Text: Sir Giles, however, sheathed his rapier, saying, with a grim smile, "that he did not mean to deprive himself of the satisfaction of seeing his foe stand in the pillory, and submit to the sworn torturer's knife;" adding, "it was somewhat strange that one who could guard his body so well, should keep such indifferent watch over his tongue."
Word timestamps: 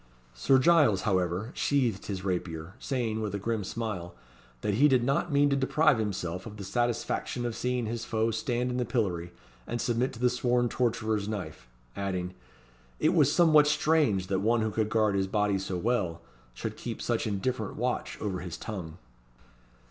Sir 0.33 0.57
Giles, 0.57 1.01
however, 1.03 1.51
sheathed 1.53 2.07
his 2.07 2.23
rapier, 2.25 2.73
saying, 2.79 3.21
with 3.21 3.35
a 3.35 3.37
grim 3.37 3.63
smile, 3.63 4.15
"that 4.61 4.73
he 4.73 4.87
did 4.87 5.03
not 5.03 5.31
mean 5.31 5.51
to 5.51 5.55
deprive 5.55 5.99
himself 5.99 6.47
of 6.47 6.57
the 6.57 6.63
satisfaction 6.63 7.45
of 7.45 7.55
seeing 7.55 7.85
his 7.85 8.03
foe 8.03 8.31
stand 8.31 8.71
in 8.71 8.77
the 8.77 8.83
pillory, 8.83 9.31
and 9.67 9.79
submit 9.79 10.11
to 10.13 10.19
the 10.19 10.31
sworn 10.31 10.69
torturer's 10.69 11.27
knife;" 11.27 11.67
adding, 11.95 12.33
"it 12.99 13.13
was 13.13 13.31
somewhat 13.31 13.67
strange 13.67 14.25
that 14.25 14.39
one 14.39 14.61
who 14.61 14.71
could 14.71 14.89
guard 14.89 15.13
his 15.13 15.27
body 15.27 15.59
so 15.59 15.77
well, 15.77 16.21
should 16.55 16.77
keep 16.77 16.99
such 16.99 17.27
indifferent 17.27 17.75
watch 17.75 18.17
over 18.19 18.39
his 18.39 18.57
tongue." 18.57 18.97